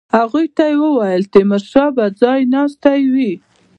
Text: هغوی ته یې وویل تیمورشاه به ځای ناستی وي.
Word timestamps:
هغوی 0.17 0.45
ته 0.55 0.63
یې 0.71 0.77
وویل 0.83 1.23
تیمورشاه 1.33 1.89
به 1.95 2.05
ځای 2.21 2.39
ناستی 2.53 3.01
وي. 3.13 3.33